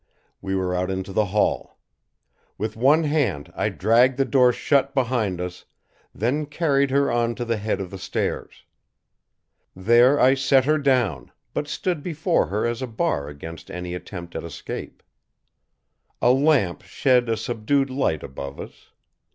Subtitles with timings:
[0.41, 1.77] We were out into the hall.
[2.57, 5.65] With one hand I dragged the door shut behind us,
[6.11, 8.65] then carried her on to the head of the stairs.
[9.75, 14.35] There I set her down, but stood before her as a bar against any attempt
[14.35, 15.03] at escape.
[16.19, 18.89] A lamp shed a subdued light above us.